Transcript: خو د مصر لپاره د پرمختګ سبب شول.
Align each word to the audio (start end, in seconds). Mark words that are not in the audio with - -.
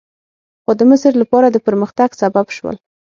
خو 0.63 0.71
د 0.79 0.81
مصر 0.91 1.11
لپاره 1.21 1.47
د 1.51 1.57
پرمختګ 1.67 2.09
سبب 2.21 2.47
شول. 2.57 2.75